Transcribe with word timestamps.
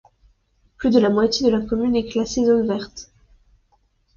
Plus 0.77 0.89
de 0.89 0.99
la 0.99 1.11
moitié 1.11 1.45
de 1.45 1.55
la 1.55 1.63
commune 1.63 1.95
est 1.95 2.07
classée 2.09 2.43
zone 2.43 2.65
verte. 2.67 3.11